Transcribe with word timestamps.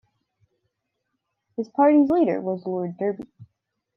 His 1.57 1.69
party's 1.69 2.09
leader 2.09 2.41
was 2.41 2.65
Lord 2.65 2.97
Derby. 2.97 3.29